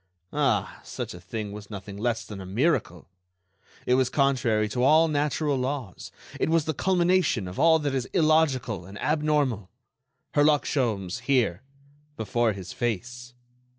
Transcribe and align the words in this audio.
Ah! 0.33 0.81
such 0.83 1.13
a 1.13 1.19
thing 1.21 1.51
was 1.51 1.69
nothing 1.69 1.95
less 1.95 2.25
than 2.25 2.41
a 2.41 2.45
miracle; 2.47 3.07
it 3.85 3.93
was 3.93 4.09
contrary 4.09 4.67
to 4.69 4.81
all 4.81 5.07
natural 5.07 5.55
laws; 5.57 6.11
it 6.39 6.49
was 6.49 6.65
the 6.65 6.73
culmination 6.73 7.47
of 7.47 7.59
all 7.59 7.77
that 7.77 7.93
is 7.93 8.05
illogical 8.11 8.83
and 8.87 8.99
abnormal.... 8.99 9.69
Herlock 10.33 10.65
Sholmes 10.65 11.19
here—before 11.19 12.53
his 12.53 12.73
face! 12.73 13.35